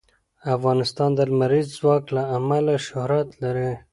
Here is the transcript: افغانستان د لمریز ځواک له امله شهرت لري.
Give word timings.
افغانستان 0.55 1.09
د 1.15 1.19
لمریز 1.31 1.67
ځواک 1.77 2.03
له 2.15 2.23
امله 2.37 2.73
شهرت 2.87 3.29
لري. 3.43 3.71